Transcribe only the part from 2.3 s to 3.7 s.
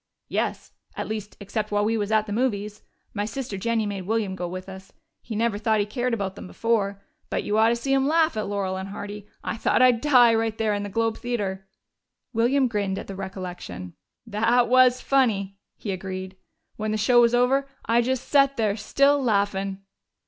movies. My sister